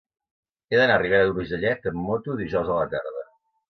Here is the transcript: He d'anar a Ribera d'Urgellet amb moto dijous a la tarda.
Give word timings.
He 0.71 0.79
d'anar 0.79 0.95
a 0.95 1.03
Ribera 1.03 1.29
d'Urgellet 1.29 1.87
amb 1.95 2.05
moto 2.09 2.41
dijous 2.45 2.77
a 2.79 2.83
la 2.83 2.93
tarda. 2.99 3.29